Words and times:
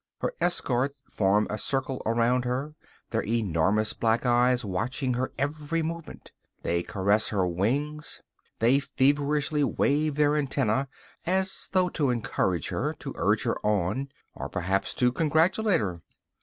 Her 0.21 0.33
escort 0.41 0.95
form 1.11 1.45
a 1.51 1.59
circle 1.59 2.01
around 2.07 2.43
her, 2.43 2.73
their 3.11 3.21
enormous 3.21 3.93
black 3.93 4.25
eyes 4.25 4.65
watching 4.65 5.13
her 5.13 5.31
every 5.37 5.83
movement; 5.83 6.31
they 6.63 6.81
caress 6.81 7.29
her 7.29 7.45
wings, 7.45 8.19
they 8.57 8.79
feverishly 8.79 9.63
wave 9.63 10.15
their 10.15 10.31
antennæ 10.31 10.87
as 11.27 11.69
though 11.71 11.89
to 11.89 12.09
encourage 12.09 12.69
her, 12.69 12.93
to 12.95 13.13
urge 13.15 13.43
her 13.43 13.63
on, 13.63 14.09
or 14.33 14.49
perhaps 14.49 14.95
to 14.95 15.11
congratulate 15.11 15.81
her. 15.81 16.01